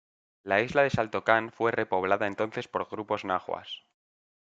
La 0.41 0.57
isla 0.63 0.81
de 0.81 0.89
Xaltocan 0.89 1.51
fue 1.51 1.71
repoblada 1.71 2.25
entonces 2.25 2.67
por 2.67 2.89
grupos 2.89 3.23
nahuas. 3.23 3.83